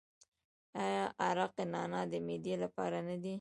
آیا 0.83 1.05
عرق 1.27 1.53
نعنا 1.73 2.01
د 2.11 2.13
معدې 2.25 2.55
لپاره 2.63 2.97
نه 3.07 3.15
دی؟ 3.21 3.29